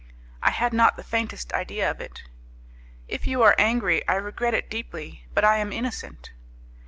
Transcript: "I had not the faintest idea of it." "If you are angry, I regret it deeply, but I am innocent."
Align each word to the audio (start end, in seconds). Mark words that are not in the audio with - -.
"I 0.41 0.49
had 0.49 0.73
not 0.73 0.97
the 0.97 1.03
faintest 1.03 1.53
idea 1.53 1.87
of 1.91 2.01
it." 2.01 2.23
"If 3.07 3.27
you 3.27 3.43
are 3.43 3.53
angry, 3.59 4.01
I 4.07 4.15
regret 4.15 4.55
it 4.55 4.67
deeply, 4.67 5.27
but 5.35 5.45
I 5.45 5.57
am 5.57 5.71
innocent." 5.71 6.31